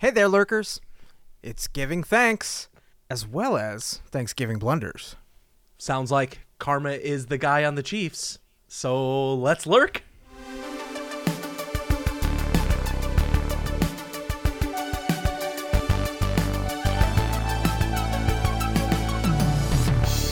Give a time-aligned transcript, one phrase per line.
[0.00, 0.80] Hey there, lurkers.
[1.42, 2.68] It's giving thanks
[3.10, 5.16] as well as Thanksgiving blunders.
[5.76, 8.38] Sounds like Karma is the guy on the Chiefs.
[8.68, 10.04] So let's lurk.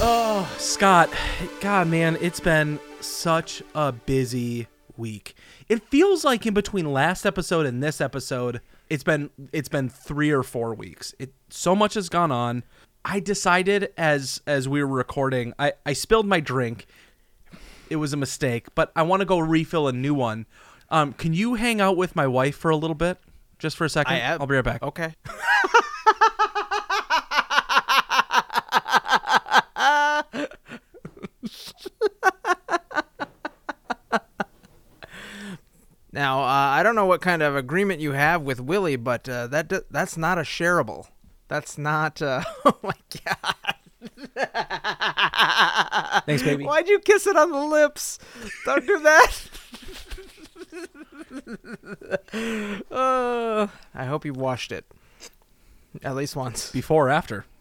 [0.00, 1.10] Oh, Scott.
[1.60, 5.34] God, man, it's been such a busy week.
[5.68, 8.60] It feels like in between last episode and this episode,
[8.90, 11.14] it's been it's been 3 or 4 weeks.
[11.18, 12.62] It so much has gone on.
[13.04, 16.86] I decided as as we were recording, I I spilled my drink.
[17.88, 20.46] It was a mistake, but I want to go refill a new one.
[20.90, 23.18] Um, can you hang out with my wife for a little bit?
[23.58, 24.14] Just for a second?
[24.14, 24.82] I am- I'll be right back.
[24.82, 25.14] Okay.
[36.16, 39.48] now, uh, I don't know what kind of agreement you have with Willie, but uh,
[39.48, 41.08] that d- that's not a shareable.
[41.48, 42.22] That's not.
[42.22, 43.54] Uh, oh my god!
[46.24, 46.64] Thanks, baby.
[46.64, 48.18] Why'd you kiss it on the lips?
[48.64, 49.36] Don't do that.
[52.90, 54.86] uh, I hope you washed it
[56.02, 56.70] at least once.
[56.72, 57.44] Before or after?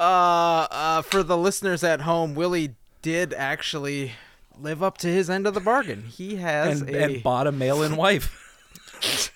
[0.00, 4.12] Uh, uh, for the listeners at home, Willie did actually
[4.60, 6.04] live up to his end of the bargain.
[6.04, 8.44] He has And, a and bought a mail-in wife.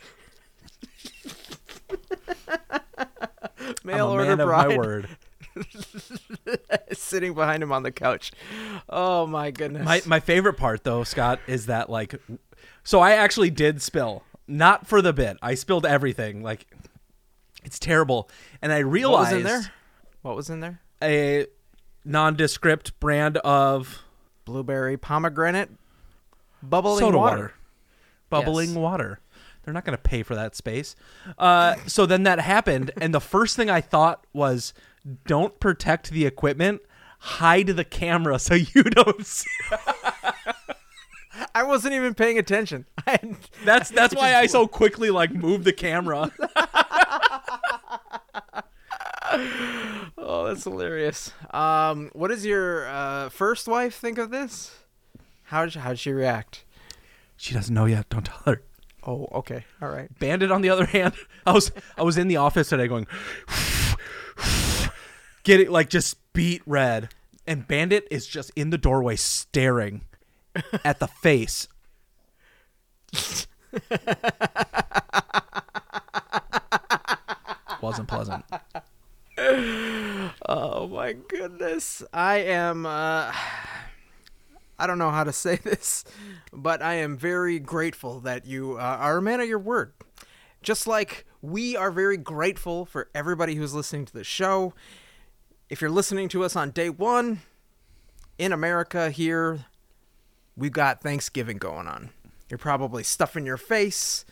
[3.84, 5.08] mail order man of bride my word.
[6.92, 8.32] sitting behind him on the couch.
[8.88, 9.84] Oh my goodness!
[9.84, 12.14] My my favorite part though, Scott, is that like
[12.84, 14.22] so I actually did spill.
[14.48, 15.36] Not for the bit.
[15.42, 16.42] I spilled everything.
[16.42, 16.66] Like
[17.64, 18.28] it's terrible.
[18.60, 19.72] And I what realized was in there?
[20.22, 20.80] What was in there?
[21.02, 21.46] a
[22.04, 24.02] nondescript brand of
[24.44, 25.70] Blueberry pomegranate
[26.62, 27.36] bubbling soda water.
[27.36, 27.54] water.
[28.30, 28.76] Bubbling Yes.
[28.78, 29.20] water.
[29.62, 30.96] They're not going to pay for that space.
[31.38, 34.74] Uh, so then that happened, and the first thing I thought was,
[35.26, 36.82] "Don't protect the equipment,
[37.18, 39.48] hide the camera so you don't." See.
[41.54, 42.86] I wasn't even paying attention.
[43.06, 46.32] I had- That's that's why I so quickly like moved the camera.
[50.24, 51.32] Oh, that's hilarious.
[51.50, 54.78] Um, what does your uh, first wife think of this?
[55.44, 56.64] How did how'd she react?
[57.42, 58.08] she doesn't know yet.
[58.08, 58.62] Don't tell her.
[59.04, 60.16] Oh, okay, all right.
[60.20, 61.14] Bandit, on the other hand,
[61.46, 63.08] I was I was in the office today going,
[65.42, 67.08] get it like just beet red,
[67.44, 70.02] and Bandit is just in the doorway staring
[70.84, 71.66] at the face.
[77.82, 78.44] Wasn't pleasant.
[81.02, 82.04] My goodness.
[82.12, 83.32] I am uh
[84.78, 86.04] I don't know how to say this,
[86.52, 89.94] but I am very grateful that you uh, are a man of your word.
[90.62, 94.74] Just like we are very grateful for everybody who's listening to the show.
[95.68, 97.40] If you're listening to us on day 1
[98.38, 99.64] in America here,
[100.56, 102.10] we've got Thanksgiving going on.
[102.48, 104.24] You're probably stuffing your face,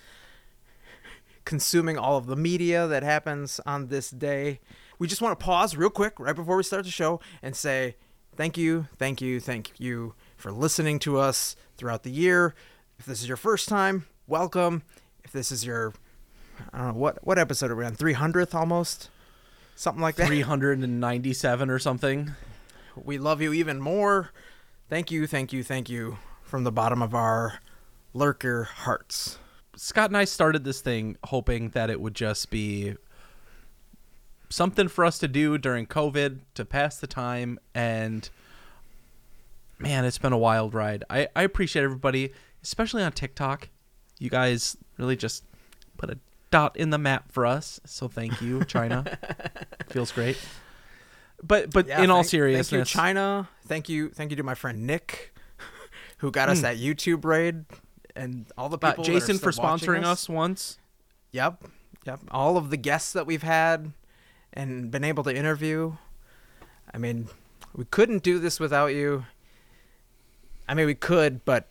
[1.44, 4.60] consuming all of the media that happens on this day.
[5.00, 7.96] We just want to pause real quick right before we start the show and say
[8.36, 12.54] thank you, thank you, thank you for listening to us throughout the year.
[12.98, 14.82] If this is your first time, welcome.
[15.24, 15.94] If this is your
[16.74, 17.96] I don't know what what episode are we on?
[17.96, 19.08] 300th almost.
[19.74, 20.26] Something like that.
[20.26, 22.32] 397 or something.
[22.94, 24.32] We love you even more.
[24.90, 27.60] Thank you, thank you, thank you from the bottom of our
[28.12, 29.38] lurker hearts.
[29.76, 32.96] Scott and I started this thing hoping that it would just be
[34.50, 37.58] something for us to do during COVID to pass the time.
[37.74, 38.28] And
[39.78, 41.04] man, it's been a wild ride.
[41.08, 43.68] I, I appreciate everybody, especially on TikTok.
[44.18, 45.44] You guys really just
[45.96, 46.18] put a
[46.50, 47.80] dot in the map for us.
[47.86, 49.18] So thank you, China.
[49.88, 50.36] Feels great.
[51.42, 53.48] But but Yeah, in all seriousness, thank you, China.
[53.66, 55.34] Thank you, thank you to my friend Nick,
[56.18, 57.64] who got us that YouTube raid,
[58.14, 59.04] and all the uh, people.
[59.04, 60.76] are Jason for sponsoring us once.
[61.32, 61.64] Yep,
[62.04, 62.20] yep.
[62.30, 63.92] All of the guests that we've had
[64.52, 65.94] and been able to interview.
[66.92, 67.28] I mean,
[67.74, 69.24] we couldn't do this without you.
[70.68, 71.68] I mean, we could, but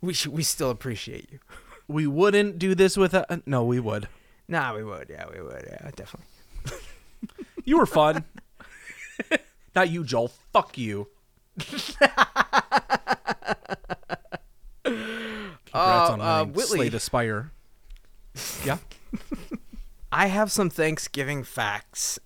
[0.00, 1.38] we sh- we still appreciate you.
[1.88, 3.46] We wouldn't do this without.
[3.48, 4.06] No, we would.
[4.46, 5.08] Nah, we would.
[5.10, 5.64] Yeah, we would.
[5.68, 6.26] Yeah, definitely.
[7.64, 8.24] You were fun.
[9.74, 10.28] Not you, Joel.
[10.52, 11.08] Fuck you.
[11.58, 11.96] Congrats
[15.74, 16.78] Uh, on uh, Whitley.
[16.78, 17.50] Slay the Spire.
[20.12, 22.18] I have some Thanksgiving facts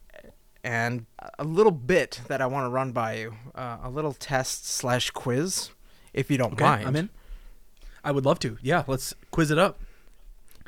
[0.62, 1.04] and
[1.38, 3.34] a little bit that I want to run by you.
[3.54, 5.70] Uh, a little test slash quiz,
[6.14, 6.86] if you don't Okay, mind.
[6.88, 7.10] I'm in.
[8.02, 8.56] I would love to.
[8.62, 9.78] Yeah, let's quiz it up.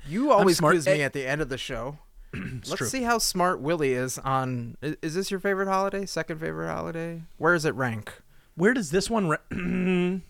[0.08, 1.98] You always quiz me Eh, at the end of the show.
[2.34, 2.86] Let's true.
[2.86, 4.76] see how smart Willie is on.
[4.82, 6.04] Is this your favorite holiday?
[6.04, 7.22] Second favorite holiday?
[7.38, 8.12] Where does it rank?
[8.56, 9.28] Where does this one?
[9.28, 9.38] Ra-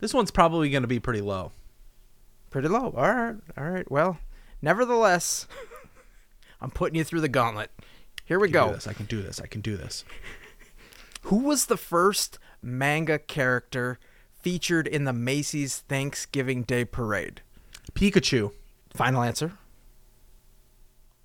[0.00, 1.50] this one's probably going to be pretty low.
[2.50, 2.94] Pretty low.
[2.96, 3.34] All right.
[3.58, 3.90] All right.
[3.90, 4.18] Well,
[4.64, 5.46] nevertheless,
[6.60, 7.70] I'm putting you through the gauntlet.
[8.24, 8.72] Here we I can do go.
[8.74, 8.86] this.
[8.88, 9.40] I can do this.
[9.40, 10.04] I can do this.
[11.22, 13.98] Who was the first manga character
[14.40, 17.42] featured in the Macy's Thanksgiving Day Parade?
[17.92, 18.52] Pikachu.
[18.94, 19.52] Final answer.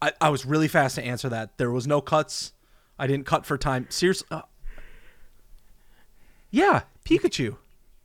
[0.02, 1.58] I, I was really fast to answer that.
[1.58, 2.54] There was no cuts.
[2.98, 3.88] I didn't cut for time.
[3.90, 4.28] Seriously.
[4.30, 4.42] Uh,
[6.52, 7.58] yeah, Pikachu.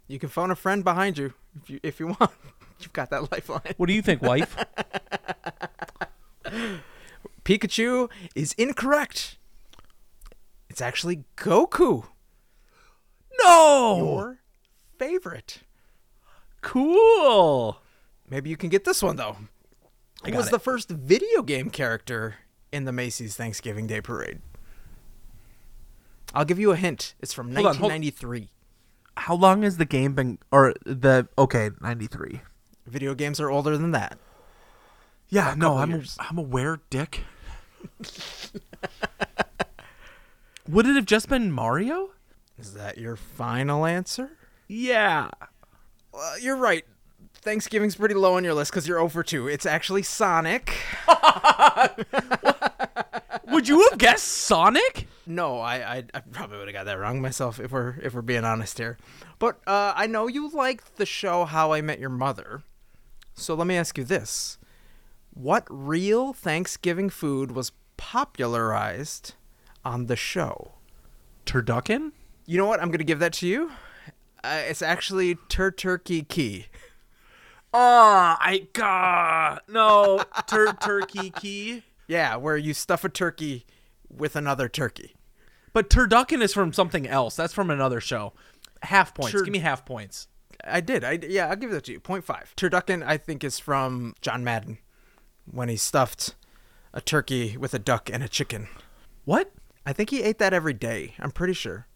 [0.06, 2.30] You can phone a friend behind you if you if you want.
[2.80, 3.74] You've got that lifeline.
[3.76, 4.56] What do you think, wife?
[7.44, 9.38] Pikachu is incorrect.
[10.68, 12.06] It's actually Goku,
[13.42, 13.96] no.
[13.98, 14.38] your
[14.98, 15.60] favorite.
[16.62, 17.78] Cool.
[18.28, 19.36] Maybe you can get this one though.
[20.24, 20.50] I Who was it.
[20.50, 22.36] the first video game character
[22.72, 24.40] in the Macy's Thanksgiving Day Parade?
[26.32, 27.14] I'll give you a hint.
[27.20, 28.48] It's from Hold on, 1993.
[29.16, 30.38] How long has the game been?
[30.50, 32.40] Or the okay, ninety three.
[32.86, 34.18] Video games are older than that.
[35.28, 36.16] Yeah, no, I'm years.
[36.18, 37.20] I'm aware, Dick.
[40.68, 42.10] Would it have just been Mario?
[42.58, 44.30] Is that your final answer?
[44.68, 45.30] Yeah.
[46.12, 46.84] Well, you're right.
[47.34, 49.48] Thanksgiving's pretty low on your list because you're over 2.
[49.48, 50.74] It's actually Sonic.
[53.48, 55.06] Would you have guessed Sonic?
[55.26, 58.22] No, I, I, I probably would have got that wrong myself if we're if we're
[58.22, 58.98] being honest here.
[59.38, 62.62] But uh, I know you liked the show How I Met Your Mother,
[63.34, 64.58] so let me ask you this:
[65.34, 69.34] What real Thanksgiving food was popularized
[69.84, 70.72] on the show?
[71.44, 72.12] Turducken?
[72.46, 72.80] You know what?
[72.80, 73.72] I'm gonna give that to you.
[74.42, 76.66] Uh, it's actually tur turkey key.
[77.72, 81.82] Oh, I got no tur turkey key.
[82.06, 83.66] Yeah, where you stuff a turkey
[84.08, 85.16] with another turkey.
[85.72, 87.34] But turducken is from something else.
[87.34, 88.34] That's from another show.
[88.82, 89.32] Half points.
[89.32, 90.28] Tur- Give me half points.
[90.62, 91.02] I did.
[91.02, 91.48] I yeah.
[91.48, 92.00] I'll give that to you.
[92.00, 92.54] Point five.
[92.56, 94.78] Turducken, I think, is from John Madden
[95.50, 96.34] when he stuffed
[96.92, 98.68] a turkey with a duck and a chicken.
[99.24, 99.50] What?
[99.86, 101.14] I think he ate that every day.
[101.18, 101.86] I'm pretty sure.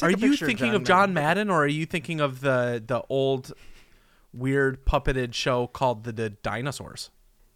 [0.00, 3.52] Are you thinking of John Madden or are you thinking of the the old
[4.34, 7.10] weird puppeted show called the, the Dinosaurs?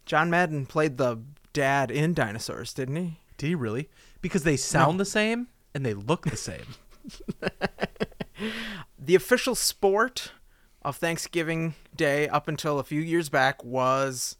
[0.05, 1.19] John Madden played the
[1.51, 3.19] dad in Dinosaurs, didn't he?
[3.37, 3.89] Did he really?
[4.21, 6.75] Because they sound the same and they look the same.
[8.99, 10.31] The official sport
[10.81, 14.35] of Thanksgiving Day up until a few years back was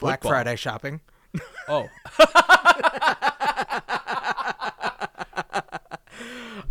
[0.00, 0.30] Black Football.
[0.32, 1.00] Friday shopping.
[1.68, 1.86] oh,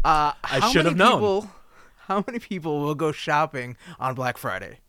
[0.05, 1.13] Uh, I should have known.
[1.19, 1.51] People,
[2.07, 4.79] how many people will go shopping on Black Friday?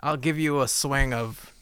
[0.00, 1.52] I'll give you a swing of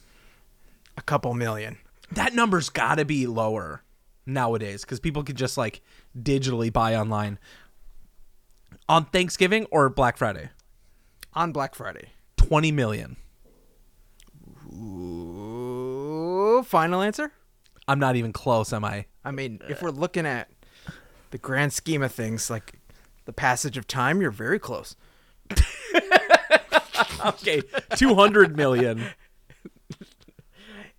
[0.98, 1.78] a couple million.
[2.12, 3.82] that number's got to be lower
[4.26, 5.80] nowadays because people could just like
[6.18, 7.38] digitally buy online
[8.88, 10.50] on Thanksgiving or Black Friday.
[11.32, 12.10] on Black Friday.
[12.36, 13.16] 20 million.
[14.74, 15.29] Ooh,
[16.62, 17.32] final answer?
[17.88, 19.06] I'm not even close, am I?
[19.24, 20.48] I mean, if we're looking at
[21.30, 22.78] the grand scheme of things, like
[23.24, 24.96] the passage of time, you're very close.
[27.26, 27.60] Okay,
[27.96, 29.04] 200 million.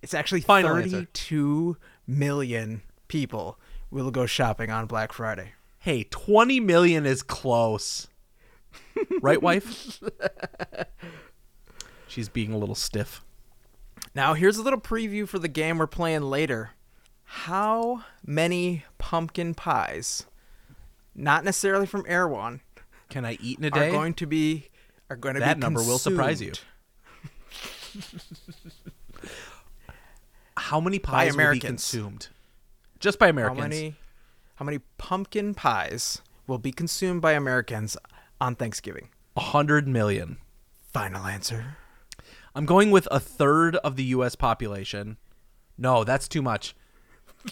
[0.02, 0.90] It's actually Final answer.
[0.98, 3.58] thirty-two million people
[3.90, 5.52] will go shopping on Black Friday.
[5.80, 8.06] Hey, 20 million is close.
[9.20, 10.00] Right, wife?
[12.08, 13.24] She's being a little stiff.
[14.14, 16.70] Now, here's a little preview for the game we're playing later.
[17.24, 20.26] How many pumpkin pies,
[21.14, 22.60] not necessarily from Erewhon,
[23.08, 23.90] Can I eat in a are day?
[23.90, 24.68] going to be
[25.08, 26.52] are going to be That be number will surprise you.
[30.56, 32.28] How many pies will be consumed?
[33.00, 33.60] Just by Americans.
[33.60, 33.96] How many
[34.56, 37.96] how many pumpkin pies will be consumed by Americans
[38.40, 39.08] on Thanksgiving?
[39.36, 40.36] A 100 million.
[40.92, 41.76] Final answer.
[42.54, 44.34] I'm going with a third of the U.S.
[44.34, 45.16] population.
[45.78, 46.74] No, that's too much.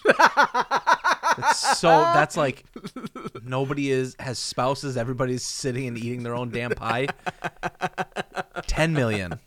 [0.04, 1.88] that's so.
[1.88, 2.64] That's like
[3.42, 4.97] nobody is has spouses.
[4.97, 7.09] Everybody's sitting and eating their own damn pie.
[8.66, 9.40] Ten million.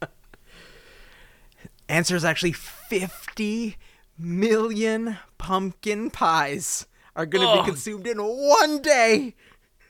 [1.87, 3.77] Answer is actually 50
[4.17, 9.35] million pumpkin pies are going to be consumed in one day.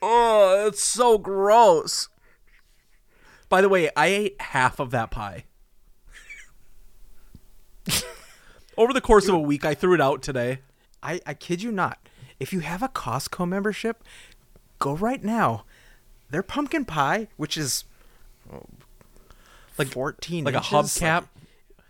[0.02, 2.08] Oh, it's so gross.
[3.48, 5.44] By the way, I ate half of that pie.
[8.76, 10.58] Over the course of a week, I threw it out today.
[11.02, 11.98] I, I kid you not.
[12.40, 14.02] If you have a Costco membership,
[14.78, 15.64] go right now.
[16.30, 17.84] Their pumpkin pie, which is
[19.78, 21.28] Like- 14 like a inches, hubcap like,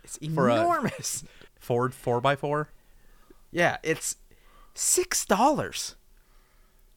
[0.03, 1.23] it's enormous.
[1.59, 2.69] Ford four x four.
[3.51, 4.17] Yeah, it's
[4.75, 5.95] six dollars.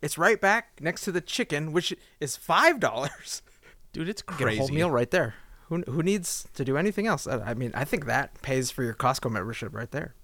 [0.02, 3.42] It's right back next to the chicken, which is five dollars.
[3.92, 4.44] Dude, it's crazy.
[4.44, 5.34] Get a whole meal right there.
[5.68, 7.26] Who who needs to do anything else?
[7.26, 10.14] I mean, I think that pays for your Costco membership right there.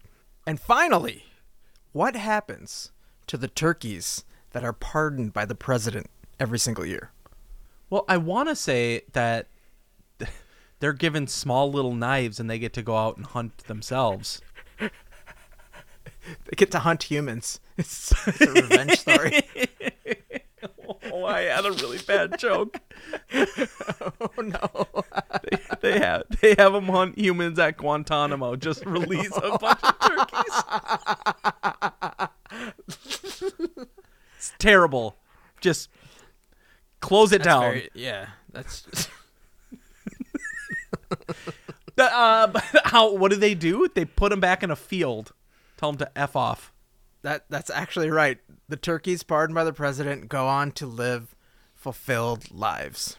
[0.47, 1.25] And finally,
[1.93, 2.93] what happens
[3.27, 6.09] to the turkeys that are pardoned by the president
[6.41, 7.11] every single year?
[7.91, 9.49] Well, I want to say that
[10.81, 14.41] they're given small little knives and they get to go out and hunt themselves.
[16.27, 17.61] They get to hunt humans.
[17.77, 19.43] It's, it's a revenge story.
[21.17, 22.81] Oh, I had a really bad joke.
[23.35, 24.87] oh no!
[25.45, 28.57] They, they have they have them hunt humans at Guantanamo.
[28.57, 30.63] Just release a bunch of turkeys.
[34.37, 35.17] it's terrible.
[35.61, 35.89] Just
[37.01, 37.63] close it down.
[37.63, 39.09] Very- yeah, that's
[41.97, 43.13] The- uh, how?
[43.15, 43.87] What do they do?
[43.95, 45.33] They put them back in a field.
[45.77, 46.73] Tell them to f off.
[47.23, 47.45] that.
[47.51, 48.39] That's actually right.
[48.69, 51.35] The turkeys pardoned by the president go on to live
[51.75, 53.19] fulfilled lives.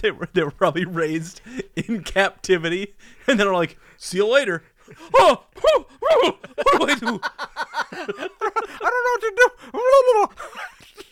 [0.00, 1.40] They were they were probably raised
[1.74, 2.94] in captivity,
[3.26, 4.62] and then are like, "See you later."
[5.14, 7.20] Oh, oh, oh, oh what do I do?
[7.92, 8.16] I
[8.80, 9.48] don't know what to do.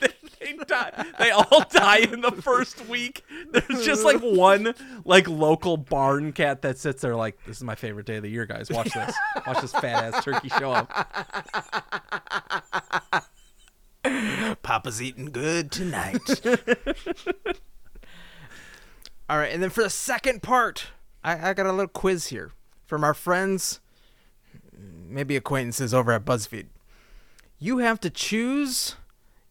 [0.40, 1.04] they die.
[1.18, 3.25] They all die in the first week.
[3.50, 7.75] There's just like one like local barn cat that sits there like, "This is my
[7.75, 8.71] favorite day of the year, guys.
[8.71, 9.14] Watch this.
[9.47, 10.90] Watch this fat ass turkey show up."
[14.62, 16.40] Papa's eating good tonight.
[19.28, 20.86] All right, and then for the second part,
[21.25, 22.52] I, I got a little quiz here
[22.84, 23.80] from our friends,
[24.72, 26.66] maybe acquaintances over at BuzzFeed.
[27.58, 28.94] You have to choose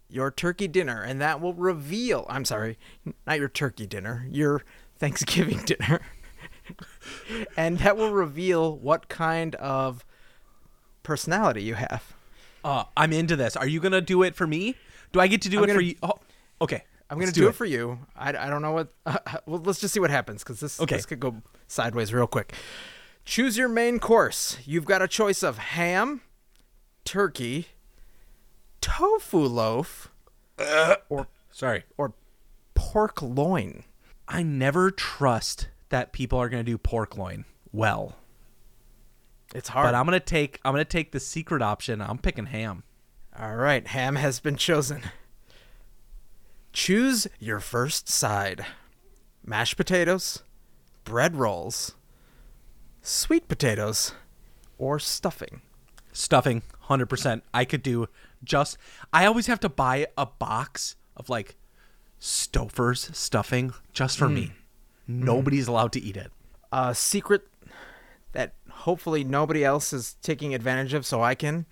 [0.10, 2.26] your turkey dinner, and that will reveal.
[2.30, 2.78] I'm sorry,
[3.28, 4.64] not your turkey dinner, your
[4.98, 6.00] Thanksgiving dinner.
[7.58, 10.06] and that will reveal what kind of
[11.04, 12.15] personality you have.
[12.66, 13.56] Uh, I'm into this.
[13.56, 14.76] Are you gonna do it for me?
[15.12, 15.96] Do I get to do I'm it for gonna- you?
[16.02, 16.14] Oh,
[16.62, 16.84] okay.
[17.12, 17.54] I'm gonna do, it.
[17.54, 18.00] for you.
[18.16, 18.92] I, I don't know what.
[19.46, 20.96] well, let's just see what happens because this Okay.
[20.96, 22.54] this could go sideways real quick.
[23.24, 24.58] Choose your main course.
[24.66, 26.22] You've got a choice of ham,
[27.06, 27.68] turkey,
[28.82, 30.12] tofu loaf,
[31.10, 31.84] or Sorry.
[31.98, 32.14] or
[32.74, 33.84] pork loin.
[34.28, 38.16] I never trust that people are gonna do pork loin well.
[39.56, 39.88] It's hard.
[39.88, 42.02] But I'm gonna take I'm gonna take the secret option.
[42.02, 42.84] I'm picking ham.
[43.40, 45.02] All right, ham has been chosen.
[46.74, 48.66] Choose your first side:
[49.46, 50.44] mashed potatoes,
[51.06, 51.96] bread rolls,
[53.02, 54.14] sweet potatoes,
[54.78, 55.62] or stuffing.
[56.12, 57.44] Stuffing, hundred percent.
[57.54, 58.08] I could do
[58.44, 58.78] just.
[59.14, 61.56] I always have to buy a box of like
[62.20, 64.52] Stouffer's stuffing just for me.
[65.10, 65.20] Mm.
[65.22, 65.24] Mm.
[65.24, 66.32] Nobody's allowed to eat it.
[66.72, 67.48] a secret
[68.86, 71.66] hopefully nobody else is taking advantage of so I can.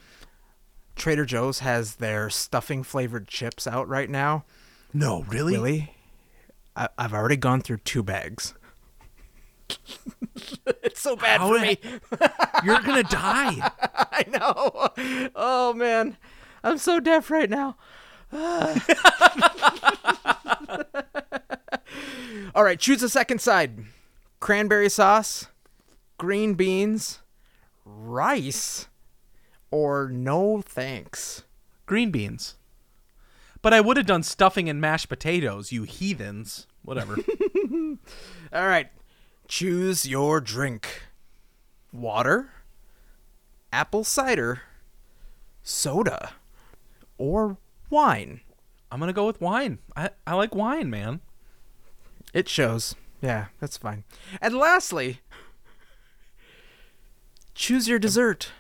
[0.96, 4.46] Trader Joe's has their stuffing flavored chips out right now.
[4.94, 5.54] No, really?
[5.54, 5.94] Really?
[6.76, 8.56] I- I've already gone through two bags.
[10.84, 11.78] it's so bad How for me.
[12.64, 13.72] You're gonna die.
[14.12, 15.30] I know.
[15.36, 16.18] Oh man,
[16.64, 17.78] I'm so deaf right now.
[22.56, 23.86] All right, choose a second side:
[24.40, 25.48] cranberry sauce,
[26.24, 27.20] green beans,
[27.84, 28.88] rice,
[29.72, 31.44] or no thanks.
[31.86, 32.56] Green beans.
[33.62, 36.66] But I would have done stuffing and mashed potatoes, you heathens.
[36.82, 37.18] Whatever.
[38.54, 38.88] All right,
[39.50, 41.02] choose your drink:
[41.92, 42.52] water,
[43.74, 44.62] apple cider,
[45.62, 46.32] soda,
[47.18, 47.58] or
[47.90, 48.40] wine.
[48.90, 49.80] I'm gonna go with wine.
[49.94, 51.20] I, I like wine, man.
[52.34, 52.96] It shows.
[53.22, 54.06] Yeah, that's fine.
[54.42, 55.20] And lastly,
[57.56, 58.52] choose your dessert.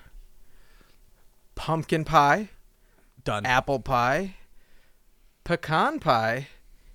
[1.55, 2.49] Pumpkin pie,
[3.23, 3.45] Done.
[3.45, 4.35] apple pie,
[5.43, 6.47] pecan pie,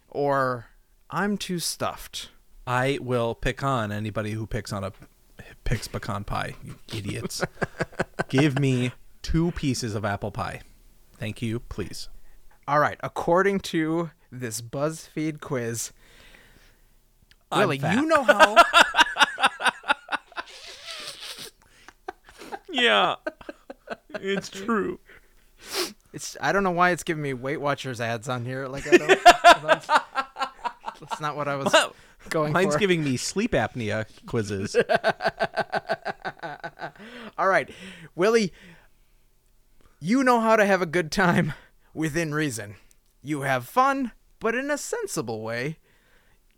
[0.08, 0.66] or
[1.10, 2.30] I'm too stuffed.
[2.66, 4.92] I will pick on anybody who picks on a
[5.64, 6.54] picks pecan pie.
[6.64, 7.42] You idiots.
[8.28, 10.62] Give me two pieces of apple pie.
[11.18, 12.08] Thank you, please.
[12.66, 15.92] All right, according to this BuzzFeed quiz,
[17.50, 17.94] I'm Willie, fat.
[17.94, 18.56] you know how
[22.70, 23.16] Yeah.
[24.20, 25.00] It's true.
[26.12, 28.68] it's I don't know why it's giving me Weight Watchers ads on here.
[28.68, 29.22] Like I don't
[29.62, 31.74] that's, that's not what I was
[32.28, 32.80] going Mine's for.
[32.80, 34.76] giving me sleep apnea quizzes.
[37.38, 37.70] All right,
[38.14, 38.52] Willie,
[40.00, 41.54] you know how to have a good time
[41.94, 42.74] within reason.
[43.22, 45.78] You have fun, but in a sensible way.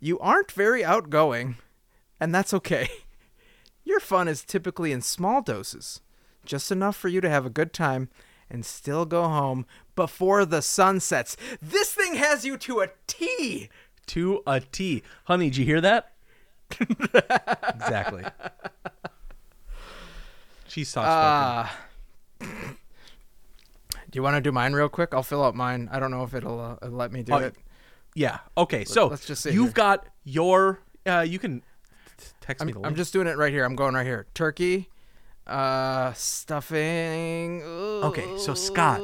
[0.03, 1.57] You aren't very outgoing,
[2.19, 2.89] And that's okay.
[3.83, 6.01] Your fun is typically in small doses,
[6.45, 8.09] just enough for you to have a good time
[8.49, 11.35] and still go home before the sun sets.
[11.61, 13.69] This thing has you to a T.
[14.07, 15.03] To a T.
[15.25, 16.11] Honey, did you hear that?
[16.79, 18.23] exactly.
[20.67, 21.69] She's soft
[22.39, 22.47] spoken.
[22.49, 22.73] Uh,
[24.09, 25.13] do you want to do mine real quick?
[25.13, 25.89] I'll fill out mine.
[25.91, 27.55] I don't know if it'll uh, let me do Oh, it.
[28.15, 28.39] yeah.
[28.57, 28.85] Okay.
[28.85, 29.73] So let's just say you've here.
[29.73, 30.79] got your.
[31.05, 31.63] Uh, you can
[32.41, 32.91] text me the I'm, link.
[32.91, 33.63] I'm just doing it right here.
[33.63, 34.27] I'm going right here.
[34.33, 34.89] Turkey,
[35.47, 37.61] uh, stuffing.
[37.63, 38.99] Okay, so Scott,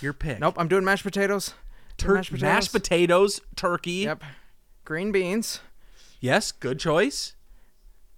[0.00, 0.40] your pick.
[0.40, 1.54] Nope, I'm doing mashed potatoes.
[1.96, 3.40] Tur- mashed mashed, potatoes.
[3.40, 3.92] potatoes, turkey.
[4.04, 4.22] Yep.
[4.84, 5.60] Green beans.
[6.20, 7.34] Yes, good choice.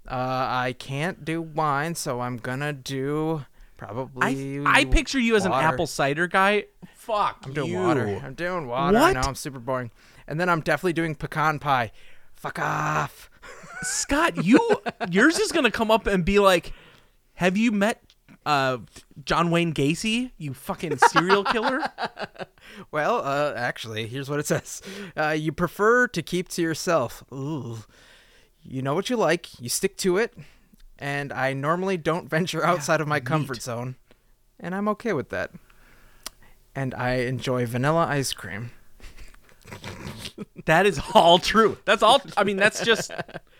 [0.09, 3.45] Uh, I can't do wine, so I'm gonna do
[3.77, 4.61] probably.
[4.67, 6.65] I I picture you as an apple cider guy.
[6.95, 7.79] Fuck I'm doing you.
[7.79, 8.21] water.
[8.25, 8.97] I'm doing water.
[8.97, 9.13] I What?
[9.15, 9.91] know I'm super boring.
[10.27, 11.93] And then I'm definitely doing pecan pie.
[12.35, 13.29] Fuck off.
[13.83, 14.59] Scott, you
[15.11, 16.73] yours is gonna come up and be like,
[17.35, 18.03] "Have you met
[18.47, 18.79] uh,
[19.25, 20.31] John Wayne Gacy?
[20.39, 21.81] You fucking serial killer."
[22.91, 24.81] Well, uh, actually, here's what it says.
[25.15, 27.23] Uh, you prefer to keep to yourself.
[27.31, 27.79] Ooh.
[28.63, 30.35] You know what you like, you stick to it,
[30.99, 33.97] and I normally don't venture outside of my comfort zone,
[34.61, 35.51] and I'm okay with that.
[36.75, 38.71] And I enjoy vanilla ice cream.
[40.65, 41.77] that is all true.
[41.85, 42.23] That's all.
[42.37, 43.11] I mean, that's just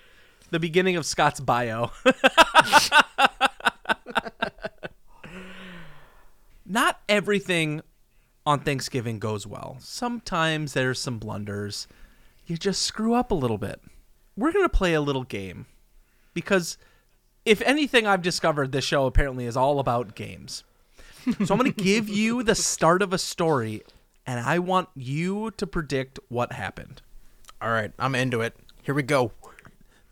[0.53, 1.91] the beginning of Scott's bio.
[6.67, 7.81] Not everything
[8.45, 9.79] on Thanksgiving goes well.
[9.81, 11.89] Sometimes there's some blunders.
[12.47, 13.81] You just screw up a little bit.
[14.37, 15.67] We're going to play a little game
[16.35, 16.77] because
[17.45, 20.65] if anything I've discovered this show apparently is all about games.
[21.25, 23.83] So I'm going to give you the start of a story
[24.27, 27.01] and I want you to predict what happened.
[27.61, 28.55] All right, I'm into it.
[28.83, 29.33] Here we go.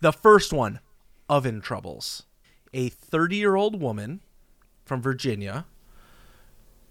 [0.01, 0.79] The first one,
[1.29, 2.23] oven troubles.
[2.73, 4.21] A 30 year old woman
[4.83, 5.65] from Virginia.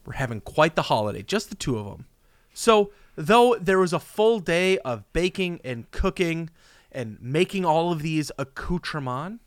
[0.07, 2.07] We're having quite the holiday, just the two of them.
[2.55, 6.51] So, though there was a full day of baking and cooking
[6.90, 9.42] and making all of these accoutrements,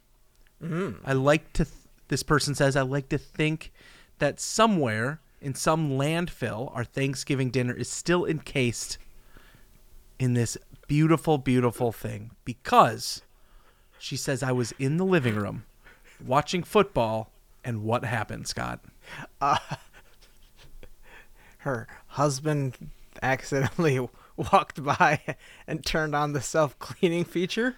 [0.63, 0.97] mm.
[1.03, 1.75] I like to, th-
[2.09, 3.71] this person says, I like to think
[4.19, 8.97] that somewhere in some landfill, our Thanksgiving dinner is still encased
[10.19, 13.23] in this beautiful, beautiful thing because
[14.03, 15.63] she says I was in the living room
[16.25, 17.31] watching football,
[17.63, 18.81] and what happened, Scott?
[21.59, 22.89] Her husband
[23.21, 25.21] accidentally walked by
[25.65, 27.77] and turned on the self cleaning feature,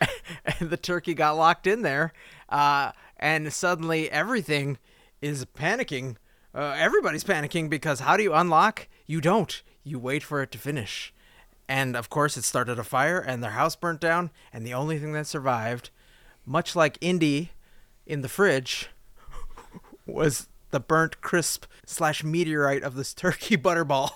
[0.44, 2.12] and the turkey got locked in there.
[2.48, 4.78] Uh, and suddenly everything
[5.22, 6.16] is panicking.
[6.52, 8.88] Uh, everybody's panicking because how do you unlock?
[9.06, 9.62] You don't.
[9.84, 11.14] You wait for it to finish.
[11.68, 14.30] And of course, it started a fire, and their house burnt down.
[14.52, 15.90] And the only thing that survived,
[16.44, 17.52] much like Indy
[18.06, 18.90] in the fridge,
[20.06, 24.10] was the burnt crisp slash meteorite of this turkey butterball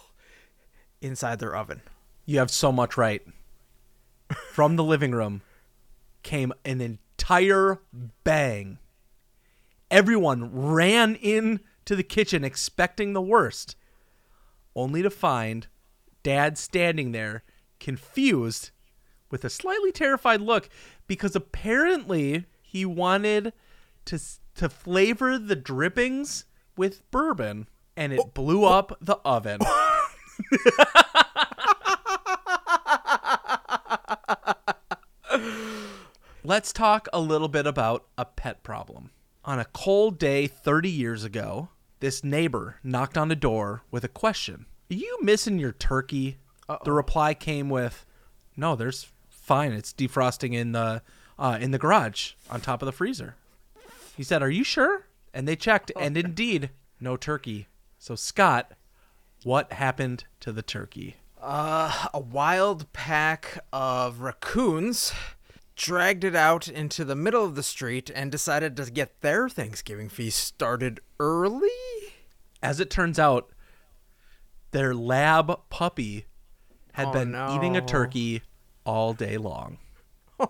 [1.00, 1.82] inside their oven.
[2.26, 3.22] You have so much right.
[4.52, 5.40] From the living room
[6.22, 7.80] came an entire
[8.24, 8.78] bang.
[9.90, 13.74] Everyone ran in to the kitchen expecting the worst,
[14.76, 15.68] only to find
[16.22, 17.42] dad standing there
[17.80, 18.70] confused
[19.30, 20.68] with a slightly terrified look
[21.06, 23.52] because apparently he wanted
[24.04, 24.18] to
[24.54, 26.44] to flavor the drippings
[26.76, 29.60] with bourbon and it blew up the oven.
[36.44, 39.10] Let's talk a little bit about a pet problem.
[39.44, 41.68] On a cold day 30 years ago,
[42.00, 46.38] this neighbor knocked on the door with a question Are you missing your turkey?
[46.84, 48.06] The reply came with,
[48.56, 49.72] No, there's fine.
[49.72, 51.02] It's defrosting in the
[51.38, 53.36] uh, in the garage on top of the freezer.
[54.16, 55.06] He said, Are you sure?
[55.32, 56.70] And they checked, and indeed,
[57.00, 57.68] no turkey.
[57.98, 58.72] So, Scott,
[59.44, 61.16] what happened to the turkey?
[61.40, 65.12] A wild pack of raccoons
[65.76, 70.08] dragged it out into the middle of the street and decided to get their Thanksgiving
[70.08, 71.68] feast started early.
[72.60, 73.50] As it turns out,
[74.70, 76.26] their lab puppy
[76.92, 78.42] had Oh, been eating a turkey
[78.84, 79.78] all day long.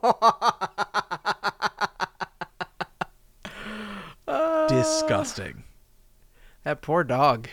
[4.69, 5.65] Disgusting.
[6.65, 7.49] That poor dog.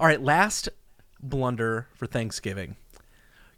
[0.00, 0.68] All right, last
[1.22, 2.76] blunder for Thanksgiving.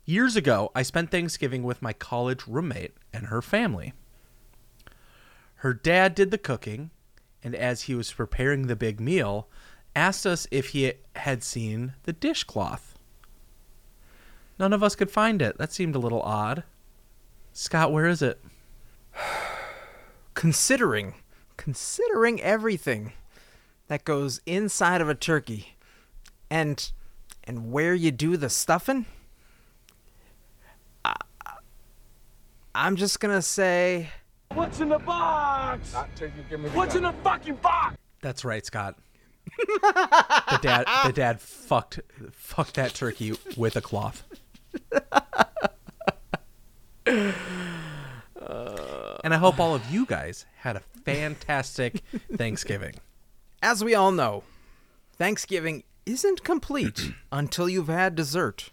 [0.05, 3.95] Years ago, I spent Thanksgiving with my college roommate and her family.
[5.57, 6.91] Her dad did the cooking,
[7.43, 9.49] and as he was preparing the big meal,
[9.95, 12.95] asked us if he had seen the dishcloth.
[14.59, 15.59] None of us could find it.
[15.59, 16.65] That seemed a little odd.
[17.53, 18.43] Scott, where is it?
[20.35, 21.15] Considering,
[21.57, 23.13] considering everything
[23.89, 25.77] that goes inside of a turkey,
[26.51, 26.91] and
[27.45, 29.07] and where you do the stuffing,
[31.05, 31.15] I,
[32.75, 34.09] I'm just gonna say
[34.55, 35.95] What's in the box?
[36.75, 37.97] What's in the fucking box?
[38.21, 38.97] That's right, Scott.
[39.59, 42.01] The dad the dad fucked
[42.33, 44.25] fucked that turkey with a cloth.
[47.07, 47.35] and
[49.35, 52.03] I hope all of you guys had a fantastic
[52.37, 52.95] Thanksgiving.
[53.63, 54.43] As we all know,
[55.17, 58.71] Thanksgiving isn't complete until you've had dessert.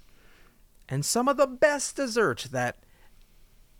[0.89, 2.77] And some of the best dessert that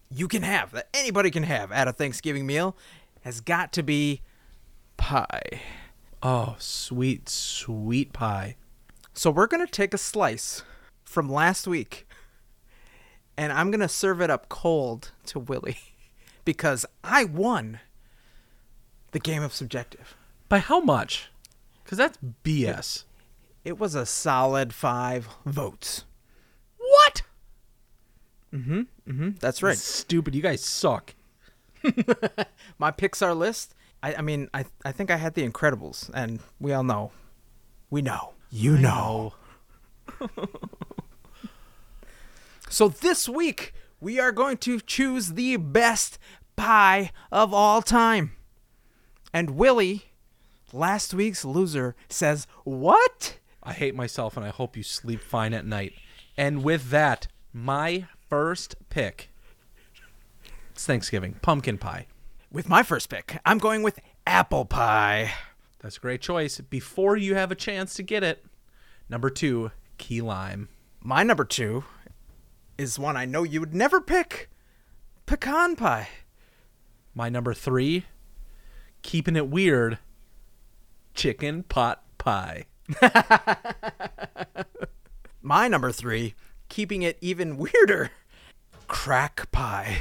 [0.10, 2.76] you can have, that anybody can have at a Thanksgiving meal,
[3.22, 4.22] has got to be
[4.98, 5.62] pie.
[6.24, 8.56] Oh, sweet, sweet pie.
[9.14, 10.64] So we're going to take a slice
[11.04, 12.08] from last week
[13.38, 15.80] and I'm going to serve it up cold to Willie
[16.46, 17.80] because I won
[19.12, 20.16] the game of subjective.
[20.48, 21.32] By how much?
[21.84, 23.06] Because that's BS.
[23.64, 26.06] It was a solid five votes.
[26.78, 27.24] What?
[28.54, 28.80] Mm, hmm.
[29.10, 29.30] Mm hmm.
[29.40, 29.78] That's right.
[29.78, 30.36] Stupid.
[30.36, 31.16] You guys suck.
[32.78, 33.74] My Pixar list.
[34.04, 37.12] I, I mean, I I think I had The Incredibles, and we all know,
[37.90, 39.34] we know, you know.
[42.72, 46.18] So this week we are going to choose the best
[46.56, 48.32] pie of all time.
[49.34, 50.06] And Willie,
[50.72, 55.66] last week's loser, says, "What?" I hate myself and I hope you sleep fine at
[55.66, 55.92] night.
[56.38, 59.30] And with that, my first pick.
[60.72, 61.34] It's Thanksgiving.
[61.42, 62.08] Pumpkin pie.
[62.52, 65.32] With my first pick, I'm going with apple pie.
[65.80, 66.60] That's a great choice.
[66.60, 68.44] Before you have a chance to get it,
[69.08, 70.68] number two, key lime.
[71.00, 71.86] My number two
[72.78, 74.50] is one I know you would never pick:
[75.26, 76.10] pecan pie.
[77.16, 78.04] My number three,
[79.02, 79.98] keeping it weird,
[81.14, 82.66] chicken pot pie.
[85.42, 86.36] My number three,
[86.68, 88.12] keeping it even weirder:
[88.90, 90.00] crack pie.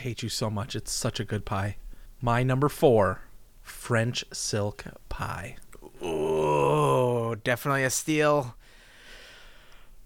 [0.00, 0.74] Hate you so much.
[0.74, 1.76] It's such a good pie.
[2.22, 3.20] My number four,
[3.60, 5.56] French silk pie.
[6.00, 8.56] Oh, definitely a steal.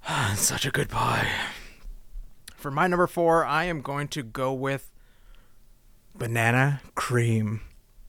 [0.34, 1.30] Such a good pie.
[2.56, 4.90] For my number four, I am going to go with
[6.12, 7.60] banana cream.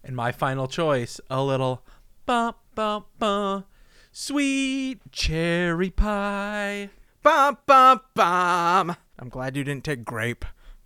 [0.04, 1.86] And my final choice, a little
[2.26, 3.66] bum bum bum,
[4.12, 6.90] sweet cherry pie.
[7.22, 8.96] Bum bum bum.
[9.20, 10.46] I'm glad you didn't take grape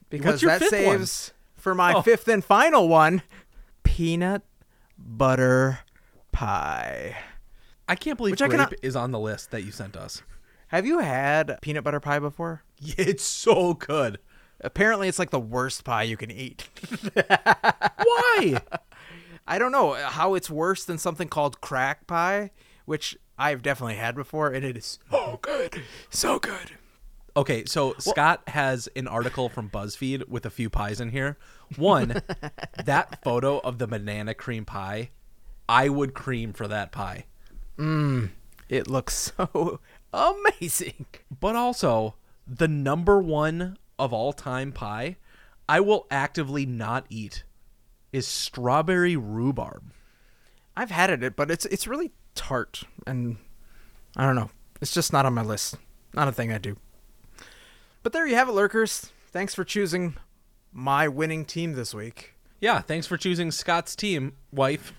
[0.09, 0.97] because that fifth one?
[0.99, 2.01] saves for my Oh.
[2.01, 3.21] fifth and final one,
[3.83, 4.43] peanut
[4.97, 5.79] butter
[6.31, 7.15] pie.
[7.87, 10.21] I can't believe Which I grape cannot- is on the list that you sent us.
[10.67, 12.63] Have you had peanut butter pie before?
[12.97, 14.19] It's so good.
[14.61, 16.69] Apparently, it's like the worst pie you can eat.
[17.13, 18.61] Why?
[19.47, 22.51] I don't know how it's worse than something called crack pie,
[22.85, 26.71] which I've definitely had before, and it is so good, so good.
[27.39, 31.37] Okay, so Scott has an article from BuzzFeed with a few pies in here.
[31.77, 32.21] One,
[32.83, 35.11] that photo of the banana cream pie,
[35.69, 37.27] I would cream for that pie.
[37.77, 38.31] Mmm,
[38.67, 39.79] it looks so
[40.11, 41.05] amazing.
[41.39, 45.15] But also, the number one of all time pie,
[45.69, 47.45] I will actively not eat,
[48.11, 49.93] is strawberry rhubarb.
[50.75, 53.37] I've had it, but it's it's really tart, and
[54.17, 54.49] I don't know.
[54.81, 55.77] It's just not on my list.
[56.13, 56.75] Not a thing I do.
[58.03, 59.11] But there you have it, lurkers.
[59.31, 60.15] Thanks for choosing
[60.71, 62.35] my winning team this week.
[62.61, 64.93] Yeah, thanks for choosing Scott's team, wife.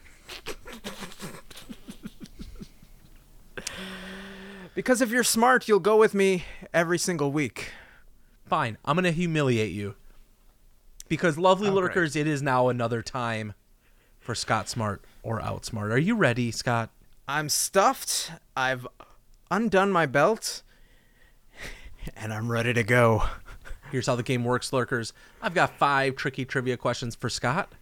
[4.75, 7.73] Because if you're smart, you'll go with me every single week.
[8.47, 9.95] Fine, I'm going to humiliate you.
[11.09, 13.55] Because, lovely Oh, lurkers, it is now another time
[14.21, 15.91] for Scott Smart or Outsmart.
[15.91, 16.91] Are you ready, Scott?
[17.27, 18.31] I'm stuffed.
[18.57, 18.87] I've
[19.51, 20.63] undone my belt,
[22.17, 23.25] and I'm ready to go.
[23.91, 25.13] Here's how the game works, lurkers.
[25.43, 27.73] I've got five tricky trivia questions for Scott.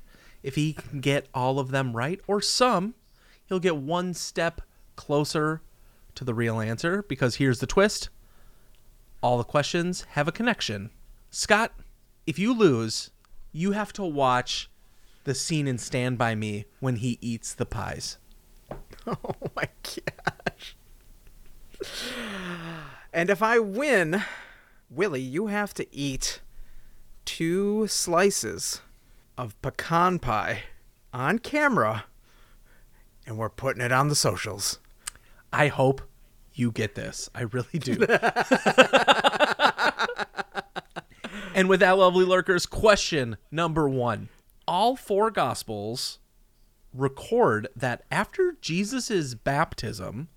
[0.42, 2.94] If he can get all of them right, or some,
[3.46, 4.60] he'll get one step
[4.96, 5.60] closer
[6.14, 7.02] to the real answer.
[7.08, 8.08] Because here's the twist
[9.22, 10.90] all the questions have a connection.
[11.30, 11.72] Scott,
[12.26, 13.10] if you lose,
[13.52, 14.70] you have to watch
[15.24, 18.18] the scene in Stand By Me when he eats the pies.
[19.06, 20.76] Oh my gosh.
[23.12, 24.22] And if I win,
[24.90, 26.40] Willie, you have to eat
[27.24, 28.82] two slices
[29.36, 30.64] of pecan pie
[31.12, 32.04] on camera,
[33.26, 34.78] and we're putting it on the socials.
[35.52, 36.02] I hope
[36.52, 37.30] you get this.
[37.34, 37.92] I really do.
[41.54, 44.28] and with that, lovely lurkers, question number one:
[44.66, 46.18] All four gospels
[46.92, 50.28] record that after Jesus' baptism,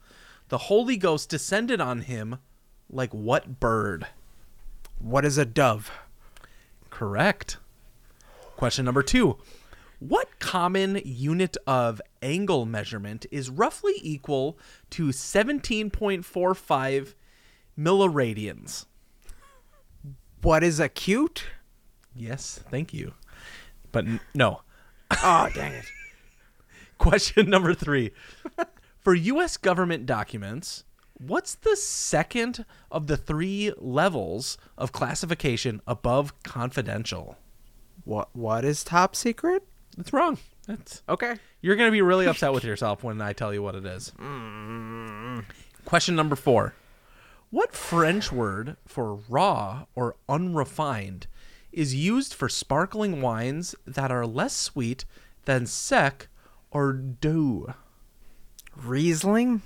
[0.49, 2.37] the Holy Ghost descended on him
[2.91, 4.07] like what bird?
[4.99, 5.91] What is a dove?
[6.89, 7.57] Correct.
[8.57, 9.37] Question number two.
[9.99, 14.57] What common unit of angle measurement is roughly equal
[14.91, 17.13] to 17.45
[17.77, 18.85] milliradians?
[20.41, 21.45] What is acute?
[22.15, 23.13] Yes, thank you.
[23.91, 24.61] But n- no.
[25.23, 25.85] Oh, dang it.
[26.97, 28.11] Question number three.
[28.99, 29.57] For U.S.
[29.57, 30.83] government documents,
[31.25, 37.37] what's the second of the three levels of classification above confidential?
[38.03, 39.63] What what is top secret?
[39.97, 40.37] That's wrong.
[40.67, 41.35] That's Okay.
[41.61, 44.11] You're going to be really upset with yourself when I tell you what it is.
[44.19, 45.45] Mm.
[45.85, 46.73] Question number four.
[47.49, 51.27] What French word for raw or unrefined
[51.71, 55.05] is used for sparkling wines that are less sweet
[55.45, 56.29] than sec
[56.71, 57.73] or doux?
[58.75, 59.61] Riesling?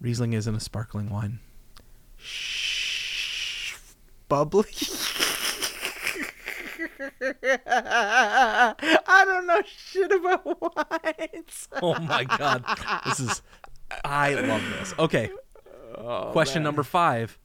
[0.00, 1.40] Riesling isn't a sparkling wine.
[2.16, 3.76] Shh,
[4.28, 4.64] Bubbly?
[7.66, 11.68] I don't know shit about wines.
[11.82, 12.64] Oh my god.
[13.06, 13.42] This is
[14.04, 14.94] I love this.
[14.98, 15.30] Okay.
[15.96, 17.38] Oh, Question number 5.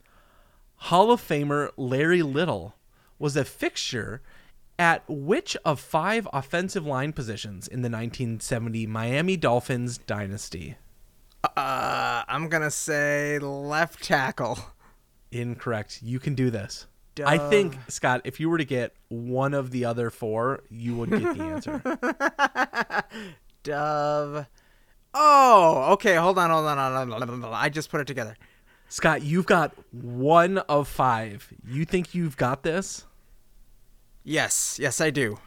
[0.75, 2.75] Hall of Famer Larry Little
[3.19, 4.21] was a fixture
[4.79, 10.75] at which of five offensive line positions in the 1970 Miami Dolphins dynasty?
[11.43, 14.59] Uh, I'm gonna say left tackle.
[15.31, 16.01] Incorrect.
[16.03, 16.87] You can do this.
[17.25, 21.09] I think Scott, if you were to get one of the other four, you would
[21.09, 23.03] get the answer.
[23.63, 24.47] Dove.
[25.13, 26.15] Oh, okay.
[26.15, 27.27] Hold on, hold on, hold on, hold on.
[27.27, 27.53] hold on.
[27.53, 28.37] I just put it together.
[28.87, 31.51] Scott, you've got one of five.
[31.65, 33.05] You think you've got this?
[34.23, 35.39] Yes, yes, I do.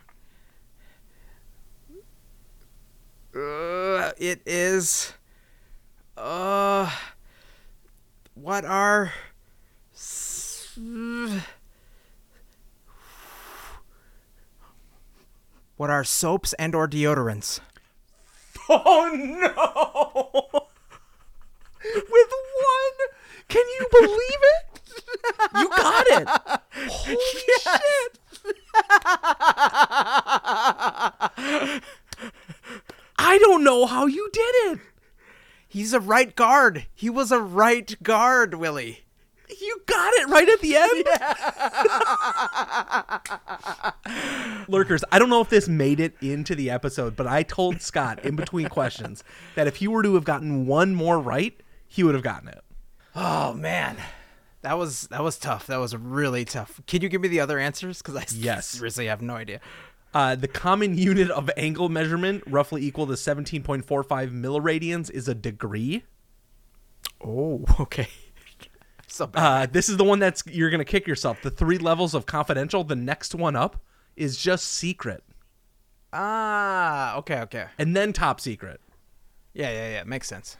[3.35, 5.13] Uh, it is.
[6.17, 6.91] Uh,
[8.35, 9.13] what are.
[15.77, 17.61] What are soaps and or deodorants?
[18.69, 20.69] Oh no!
[21.85, 22.31] With
[22.65, 22.99] one,
[23.49, 24.81] can you believe it?
[25.57, 26.29] You got it!
[26.89, 28.19] Holy shit!
[33.19, 34.79] I don't know how you did it.
[35.75, 36.87] He's a right guard.
[36.95, 39.01] He was a right guard, Willie.
[39.61, 41.05] You got it right at the end.
[44.07, 44.65] Yeah.
[44.69, 48.25] Lurkers, I don't know if this made it into the episode, but I told Scott
[48.25, 49.25] in between questions
[49.57, 51.59] that if he were to have gotten one more right,
[51.89, 52.63] he would have gotten it.
[53.17, 53.97] Oh man,
[54.63, 55.67] that was that was tough.
[55.67, 56.81] That was really tough.
[56.87, 57.99] Can you give me the other answers?
[57.99, 58.67] Because I Yes.
[58.69, 59.61] seriously have no idea.
[60.15, 63.85] Uh, the common unit of angle measurement, roughly equal to 17.45
[64.31, 66.05] milliradians, is a degree.
[67.23, 68.09] Oh, okay.
[69.09, 69.43] so bad.
[69.43, 71.43] Uh, this is the one that's you're gonna kick yourself.
[71.43, 72.85] The three levels of confidential.
[72.85, 73.83] The next one up
[74.17, 75.25] is just secret,
[76.13, 77.67] ah, okay, okay.
[77.79, 78.81] and then top secret.
[79.53, 80.05] Yeah, yeah, yeah.
[80.05, 80.57] Makes sense.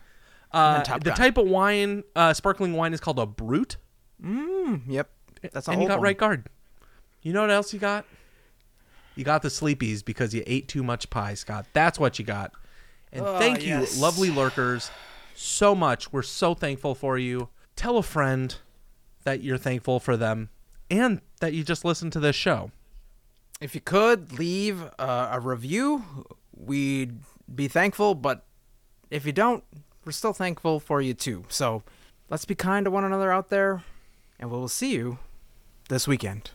[0.51, 1.17] Uh, the Gun.
[1.17, 3.77] type of wine, uh, sparkling wine, is called a brut.
[4.23, 5.11] Mm, yep.
[5.53, 6.05] That's a and you got one.
[6.05, 6.49] right guard.
[7.23, 8.05] You know what else you got?
[9.15, 11.67] You got the sleepies because you ate too much pie, Scott.
[11.73, 12.53] That's what you got.
[13.13, 13.95] And Oh, thank yes.
[13.97, 14.91] you, lovely lurkers,
[15.37, 16.13] so much.
[16.13, 17.49] We're so thankful for you.
[17.77, 18.55] Tell a friend
[19.25, 20.51] that you're thankful for them
[20.91, 22.71] and that you just listened to this show.
[23.61, 26.05] If you could leave uh, a review,
[26.57, 27.19] we'd
[27.55, 28.15] be thankful.
[28.17, 28.45] But
[29.11, 29.63] if you don't,
[30.05, 31.45] we're still thankful for you too.
[31.49, 31.83] So
[32.29, 33.85] let's be kind to one another out there,
[34.41, 35.19] and we will see you
[35.89, 36.51] this weekend.